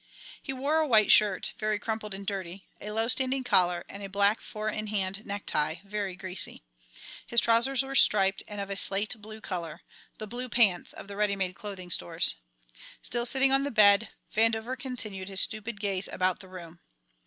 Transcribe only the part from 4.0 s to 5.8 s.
a black four in hand necktie,